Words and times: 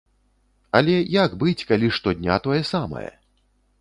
Але 0.79 0.95
як 1.23 1.35
быць, 1.43 1.65
калі 1.73 1.93
штодня 1.99 2.39
тое 2.49 2.61
самае? 2.73 3.09